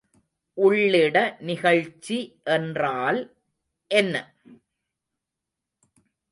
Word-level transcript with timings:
உள்ளிட 0.57 1.17
நிகழ்ச்சி 1.39 2.17
என்றால் 2.49 3.19
என்ன? 3.91 4.15